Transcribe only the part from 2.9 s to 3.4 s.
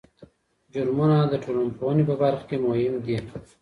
دي.